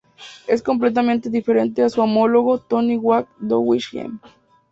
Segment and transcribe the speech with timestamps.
[0.47, 4.19] Es completamente diferente a su homólogo "Tony Hawk's Downhill Jam".